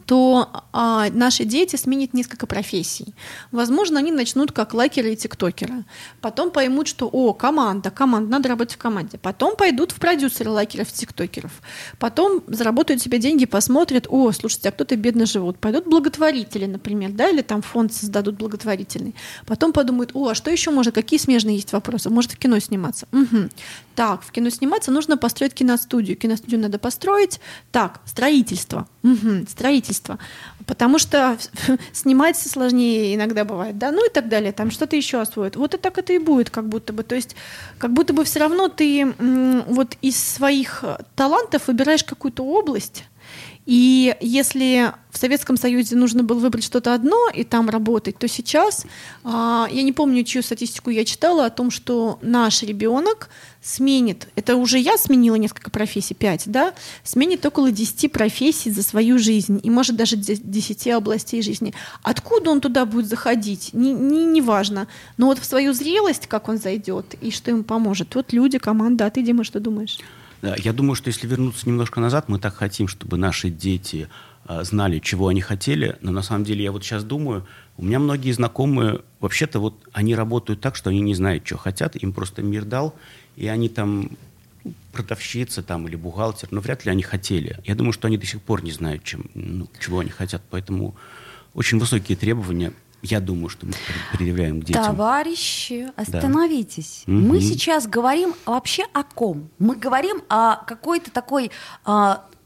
[0.05, 3.13] то а, наши дети сменят несколько профессий.
[3.51, 5.85] Возможно, они начнут как лайкеры и тиктокеры.
[6.21, 9.17] Потом поймут, что, о, команда, команда, надо работать в команде.
[9.17, 11.51] Потом пойдут в продюсеры лайкеров и тиктокеров.
[11.99, 15.59] Потом заработают себе деньги, посмотрят, о, слушайте, а кто-то бедно живут.
[15.59, 19.15] Пойдут благотворители, например, да, или там фонд создадут благотворительный.
[19.45, 22.09] Потом подумают, о, а что еще можно, какие смежные есть вопросы?
[22.09, 23.07] Может, в кино сниматься?
[23.11, 23.49] Угу.
[23.95, 26.17] Так, в кино сниматься нужно построить киностудию.
[26.17, 27.39] Киностудию надо построить.
[27.71, 28.87] Так, строительство.
[29.03, 30.17] Угу, строительство
[30.65, 31.37] потому что
[31.93, 35.55] снимать сложнее иногда бывает, да, ну и так далее, там что-то еще освоит.
[35.55, 37.03] Вот и так это и будет, как будто бы.
[37.03, 37.35] То есть,
[37.77, 39.13] как будто бы все равно ты
[39.67, 40.83] вот из своих
[41.15, 43.05] талантов выбираешь какую-то область,
[43.65, 48.85] и если в Советском Союзе нужно было выбрать что-то одно и там работать, то сейчас,
[49.23, 53.29] а, я не помню, чью статистику я читала, о том, что наш ребенок
[53.61, 56.73] сменит, это уже я сменила несколько профессий, пять, да,
[57.03, 61.73] сменит около 10 профессий за свою жизнь, и может даже 10 областей жизни.
[62.01, 64.87] Откуда он туда будет заходить, не, не, не важно.
[65.17, 68.15] Но вот в свою зрелость, как он зайдет, и что ему поможет.
[68.15, 69.99] Вот люди, команда, а ты, Дима, что думаешь?
[70.43, 74.09] Да, я думаю, что если вернуться немножко назад, мы так хотим, чтобы наши дети
[74.45, 77.97] э, знали, чего они хотели, но на самом деле я вот сейчас думаю, у меня
[77.97, 82.41] многие знакомые, вообще-то вот они работают так, что они не знают, что хотят, им просто
[82.41, 82.93] мир дал,
[83.37, 84.17] и они там
[84.91, 87.59] продавщица там или бухгалтер, но вряд ли они хотели.
[87.63, 90.93] Я думаю, что они до сих пор не знают, чем, ну, чего они хотят, поэтому
[91.53, 93.73] очень высокие требования я думаю, что мы
[94.13, 94.83] предъявляем к детям.
[94.83, 97.03] Товарищи, остановитесь.
[97.05, 97.13] Да.
[97.13, 97.41] Мы угу.
[97.41, 99.49] сейчас говорим вообще о ком?
[99.59, 101.51] Мы говорим о какой-то такой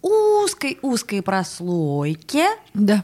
[0.01, 2.47] узкой-узкой прослойке.
[2.73, 3.03] Да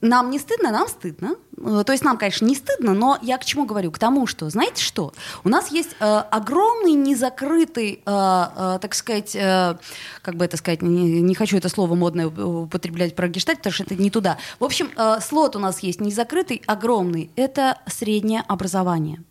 [0.00, 1.34] нам не стыдно, нам стыдно.
[1.58, 3.90] Э, то есть нам, конечно, не стыдно, но я к чему говорю?
[3.90, 5.12] К тому, что, знаете что?
[5.42, 9.76] У нас есть э, огромный незакрытый, э, э, так сказать, э,
[10.22, 13.84] как бы это сказать, не, не хочу это слово модное употреблять про гештальт, потому что
[13.84, 14.38] это не туда.
[14.60, 17.30] В общем, э, слот у нас есть незакрытый, огромный.
[17.36, 19.22] Это среднее образование.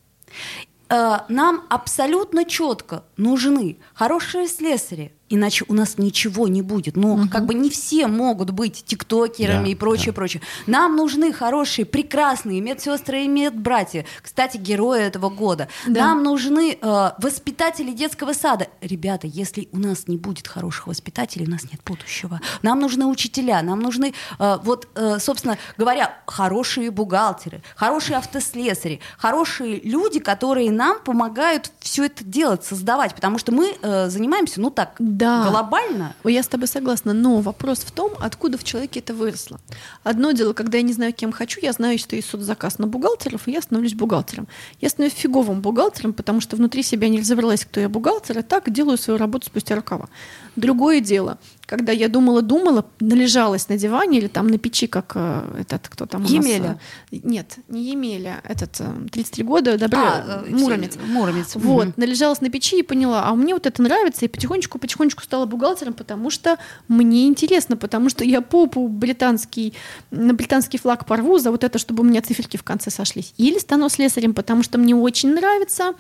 [0.90, 6.96] Э, нам абсолютно четко нужны хорошие слесари, иначе у нас ничего не будет.
[6.96, 7.30] Но угу.
[7.30, 10.14] как бы не все могут быть тиктокерами да, и прочее, да.
[10.14, 10.42] прочее.
[10.68, 14.06] Нам нужны хорошие, прекрасные медсестры и медбратья.
[14.22, 15.68] Кстати, герои этого года.
[15.88, 16.08] Да.
[16.08, 18.68] Нам нужны э, воспитатели детского сада.
[18.82, 22.40] Ребята, если у нас не будет хороших воспитателей, у нас нет будущего.
[22.62, 29.82] Нам нужны учителя, нам нужны, э, вот, э, собственно говоря, хорошие бухгалтеры, хорошие автослесари, хорошие
[29.82, 34.96] люди, которые нам помогают все это делать, создавать, потому что мы э, занимаемся, ну так,
[35.24, 35.50] да.
[35.50, 36.16] глобально.
[36.24, 39.60] Я с тобой согласна, но вопрос в том, откуда в человеке это выросло.
[40.04, 43.48] Одно дело, когда я не знаю, кем хочу, я знаю, что есть соцзаказ на бухгалтеров,
[43.48, 44.48] и я становлюсь бухгалтером.
[44.82, 48.72] Я становлюсь фиговым бухгалтером, потому что внутри себя не разобралась, кто я бухгалтер, и так
[48.72, 50.10] делаю свою работу спустя рукава.
[50.56, 51.38] Другое дело,
[51.78, 56.22] когда я думала-думала, належалась на диване или там на печи, как э, этот, кто там
[56.22, 56.80] у нас, Емеля.
[57.12, 60.98] э, Нет, не Емеля, этот э, 33 года, добро, А, э, Муромец.
[61.08, 61.56] Муромец.
[61.56, 61.94] Вот, Мгм.
[61.98, 66.30] належалась на печи и поняла, а мне вот это нравится, и потихонечку-потихонечку стала бухгалтером, потому
[66.30, 66.58] что
[66.88, 69.74] мне интересно, потому что я попу британский,
[70.12, 73.34] на британский флаг порву за вот это, чтобы у меня циферки в конце сошлись.
[73.38, 75.94] Или стану слесарем, потому что мне очень нравится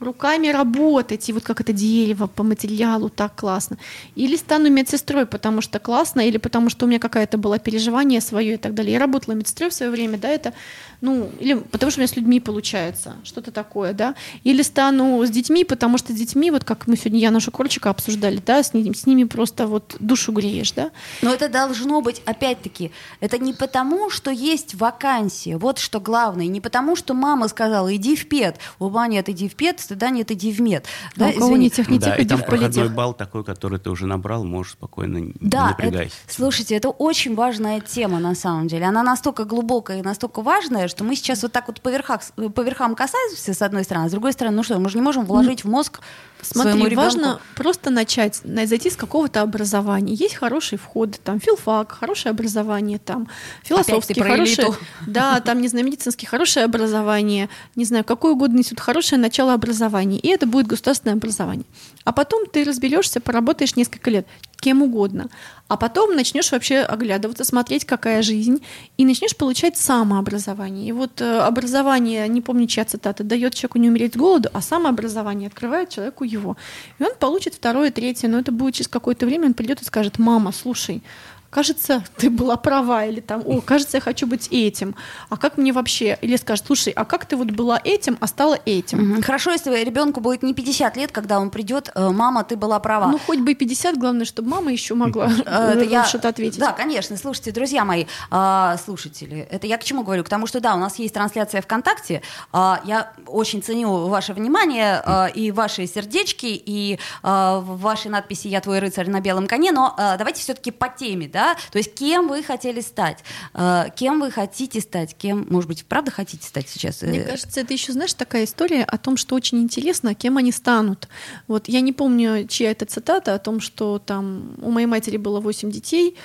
[0.00, 3.76] руками работать, и вот как это дерево по материалу так классно.
[4.14, 8.54] Или стану медсестрой, потому что классно, или потому что у меня какая-то было переживание свое
[8.54, 8.92] и так далее.
[8.92, 10.52] Я работала медсестрой в свое время, да, это,
[11.00, 14.14] ну, или потому что у меня с людьми получается, что-то такое, да.
[14.44, 18.40] Или стану с детьми, потому что с детьми, вот как мы сегодня Яну Шокорчика обсуждали,
[18.44, 20.90] да, с ними, с ними просто вот душу греешь, да.
[21.22, 26.60] Но это должно быть, опять-таки, это не потому, что есть вакансия, вот что главное, не
[26.60, 30.30] потому, что мама сказала, иди в ПЕД, у ума нет, иди в ПЕД, стыда нет,
[30.30, 30.84] иди в МЕД.
[31.18, 31.64] А у кого извини.
[31.64, 32.94] не тех, не да, тех, и иди там в проходной политех.
[32.94, 36.16] балл такой, который ты уже набрал, можешь спокойно не Да, это- напрягайся.
[36.28, 38.84] слушайте, это очень важная тема на самом деле.
[38.86, 42.22] Она настолько глубокая и настолько важная, что мы сейчас вот так вот по, верхах,
[42.54, 45.02] по верхам касаемся с одной стороны, а с другой стороны, ну что, мы же не
[45.02, 46.00] можем вложить в мозг
[46.42, 47.04] своему Смотри, ребенку.
[47.04, 50.14] важно просто начать, на- зайти с какого-то образования.
[50.14, 53.28] Есть хорошие входы, там филфак, хорошее образование, там
[53.62, 54.68] философский, хорошее,
[55.06, 60.18] да, там, не знаю, медицинский, хорошее образование, не знаю, какое угодно несут, хорошее начало образования,
[60.18, 61.66] и это будет государственное образование.
[62.04, 65.28] А потом ты разберешься, поработаешь несколько лет, кем угодно.
[65.68, 68.64] А потом начнешь вообще оглядываться, смотреть, какая жизнь,
[68.96, 70.88] и начнешь получать самообразование.
[70.88, 74.62] И вот э, образование, не помню, чья цитата, дает человеку не умереть с голоду, а
[74.62, 76.56] самообразование открывает человеку его.
[76.98, 80.18] И он получит второе, третье, но это будет через какое-то время, он придет и скажет,
[80.18, 81.02] мама, слушай,
[81.50, 84.94] кажется, ты была права, или там, о, кажется, я хочу быть этим,
[85.28, 88.58] а как мне вообще, или скажет, слушай, а как ты вот была этим, а стала
[88.64, 88.98] этим?
[88.98, 89.22] Мгм.
[89.22, 93.08] Хорошо, если ребенку будет не 50 лет, когда он придет, э, мама, ты была права.
[93.08, 96.58] Ну, хоть бы и 50, главное, чтобы мама еще могла Э, что-то ответить.
[96.58, 97.16] Да, конечно.
[97.16, 100.22] Слушайте, друзья мои, а, слушатели, это я к чему говорю?
[100.24, 102.22] К тому, что да, у нас есть трансляция ВКонтакте.
[102.52, 108.78] А, Я очень ценю ваше внимание а, и ваши сердечки, и ваши надписи «Я твой
[108.78, 111.39] рыцарь на белом коне», но давайте все-таки по теме, да?
[111.72, 113.18] То есть кем вы хотели стать?
[113.54, 115.14] А, Кем вы хотите стать?
[115.16, 117.02] Кем, может быть, правда хотите стать сейчас?
[117.02, 120.52] Мне Э, кажется, это еще, знаешь, такая история о том, что очень интересно, кем они
[120.52, 121.08] станут.
[121.48, 125.40] Вот я не помню, чья это цитата о том, что там у моей матери было
[125.40, 126.16] 8 детей.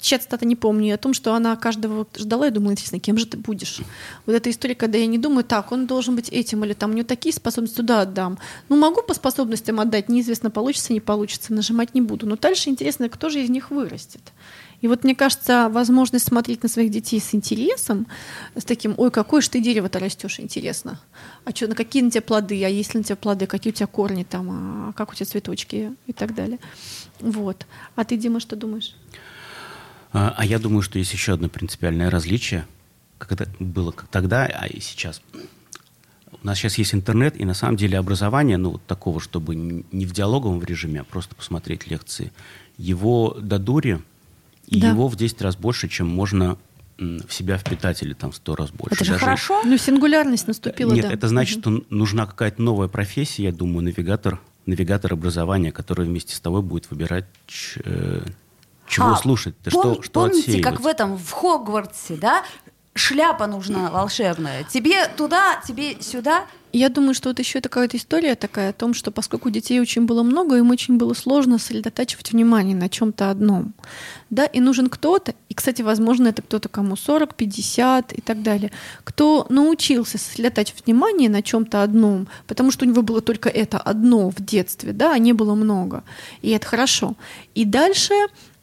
[0.00, 3.26] Чья цитата не помню, о том, что она каждого ждала и думала, интересно, кем же
[3.26, 3.80] ты будешь?
[4.26, 6.94] Вот эта история, когда я не думаю, так, он должен быть этим, или там у
[6.94, 8.38] него такие способности, туда отдам.
[8.68, 12.26] Ну, могу по способностям отдать, неизвестно, получится, не получится, нажимать не буду.
[12.26, 14.20] Но дальше интересно, кто же из них вырастет.
[14.80, 18.06] И вот мне кажется, возможность смотреть на своих детей с интересом,
[18.54, 21.00] с таким, ой, какое же ты дерево-то растешь, интересно.
[21.44, 23.76] А что, на какие на тебя плоды, а есть ли на тебя плоды, какие у
[23.76, 26.58] тебя корни там, а как у тебя цветочки и так далее.
[27.20, 27.66] Вот.
[27.96, 28.94] А ты, Дима, что думаешь?
[30.12, 32.66] А а я думаю, что есть еще одно принципиальное различие,
[33.18, 35.20] как это было как тогда, а и сейчас.
[36.40, 40.06] У нас сейчас есть интернет, и на самом деле образование, ну, вот такого, чтобы не
[40.06, 42.32] в диалоговом режиме, а просто посмотреть лекции,
[42.76, 44.00] его до дури,
[44.68, 44.90] и Да.
[44.90, 46.56] его в 10 раз больше, чем можно
[46.98, 48.96] в себя впитать, или там в 100 раз больше.
[48.96, 49.62] Это же Даже- хорошо.
[49.64, 51.12] Ну, сингулярность наступила, Нет, да.
[51.12, 56.40] это значит, что нужна какая-то новая профессия, я думаю, навигатор, навигатор образования, который вместе с
[56.40, 57.26] тобой будет выбирать,
[57.84, 58.22] э,
[58.88, 60.80] чего А, слушать, ты пом- что, что Помните, как отсеивать.
[60.80, 62.42] в этом, в Хогвартсе, да?
[62.98, 64.64] Шляпа нужна волшебная.
[64.64, 66.46] Тебе туда, тебе сюда.
[66.72, 70.22] Я думаю, что вот еще какая-то история такая о том, что поскольку детей очень было
[70.22, 73.72] много, им очень было сложно сосредотачивать внимание на чем-то одном.
[74.30, 78.70] Да, и нужен кто-то, и, кстати, возможно, это кто-то кому 40, 50 и так далее,
[79.04, 84.28] кто научился сосредотачивать внимание на чем-то одном, потому что у него было только это одно
[84.28, 86.02] в детстве, да, а не было много.
[86.42, 87.14] И это хорошо.
[87.54, 88.12] И дальше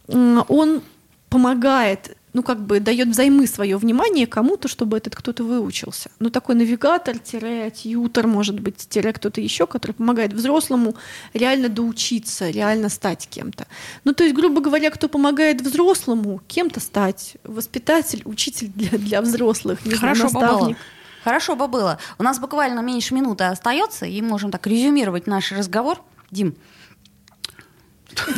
[0.08, 0.82] он
[1.30, 6.12] помогает ну, как бы дает взаймы свое внимание кому-то, чтобы этот кто-то выучился.
[6.20, 10.96] Ну, такой навигатор, тире, тьютер, может быть, тире кто-то еще, который помогает взрослому
[11.34, 13.68] реально доучиться, реально стать кем-то.
[14.04, 19.86] Ну, то есть, грубо говоря, кто помогает взрослому кем-то стать, воспитатель, учитель для, для взрослых,
[19.86, 20.42] не знаю, Хорошо было.
[20.42, 20.78] наставник.
[21.24, 22.00] Хорошо бы было.
[22.18, 26.02] У нас буквально меньше минуты остается, и можем так резюмировать наш разговор.
[26.32, 26.58] Дим,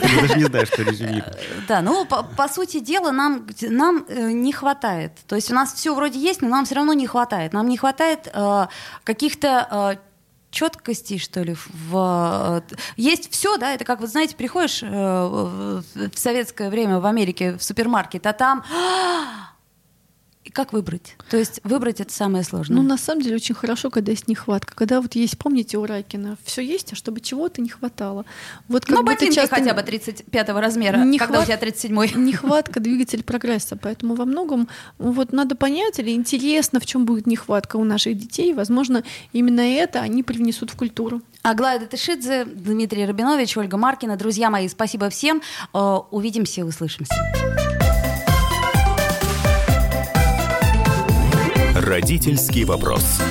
[0.04, 1.38] Я даже не знаю, что резюмировать.
[1.68, 5.12] да, ну, по, по сути дела, нам, нам э, не хватает.
[5.28, 7.54] То есть у нас все вроде есть, но нам все равно не хватает.
[7.54, 8.68] Нам не хватает э,
[9.04, 9.96] каких-то...
[9.96, 10.08] э,
[10.50, 12.62] четкости, что ли, в...
[12.72, 17.58] э, есть все, да, это как, вот знаете, приходишь э, в советское время в Америке
[17.58, 18.64] в супермаркет, а там
[20.58, 21.16] как выбрать?
[21.30, 22.78] То есть выбрать это самое сложное.
[22.78, 24.74] Ну, на самом деле, очень хорошо, когда есть нехватка.
[24.74, 28.26] Когда вот есть, помните у Райкина, все есть, а чтобы чего-то не хватало.
[28.68, 32.18] Вот как ну, ботинки часто хотя бы 35 размера, Не когда у тебя 37-й.
[32.18, 33.78] Нехватка двигатель прогресса.
[33.80, 38.56] Поэтому во многом вот надо понять или интересно, в чем будет нехватка у наших детей.
[38.56, 39.04] Возможно,
[39.34, 41.22] именно это они привнесут в культуру.
[41.44, 44.18] Аглая Датышидзе, Дмитрий Рабинович, Ольга Маркина.
[44.18, 45.44] Друзья мои, спасибо всем.
[45.76, 47.14] Э, Увидимся и услышимся.
[51.88, 53.22] Родительский вопрос.